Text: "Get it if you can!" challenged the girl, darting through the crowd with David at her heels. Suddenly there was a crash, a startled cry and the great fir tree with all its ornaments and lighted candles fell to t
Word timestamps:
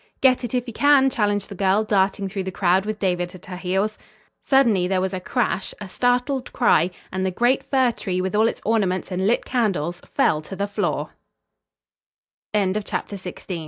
"Get 0.19 0.43
it 0.43 0.55
if 0.55 0.65
you 0.67 0.73
can!" 0.73 1.11
challenged 1.11 1.47
the 1.49 1.53
girl, 1.53 1.83
darting 1.83 2.27
through 2.27 2.45
the 2.45 2.51
crowd 2.51 2.87
with 2.87 2.97
David 2.97 3.35
at 3.35 3.45
her 3.45 3.55
heels. 3.57 3.99
Suddenly 4.43 4.87
there 4.87 4.99
was 4.99 5.13
a 5.13 5.19
crash, 5.19 5.75
a 5.79 5.87
startled 5.87 6.51
cry 6.53 6.89
and 7.11 7.23
the 7.23 7.29
great 7.29 7.61
fir 7.69 7.91
tree 7.91 8.19
with 8.19 8.33
all 8.35 8.47
its 8.47 8.61
ornaments 8.65 9.11
and 9.11 9.27
lighted 9.27 9.45
candles 9.45 10.01
fell 10.15 10.41
to 10.41 11.09
t 13.35 13.59